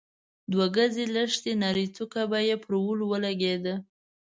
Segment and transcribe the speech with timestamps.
[0.03, 0.03] د
[0.51, 3.75] دوه ګزۍ لښتې نرۍ څوکه به يې پر وليو ولګېده.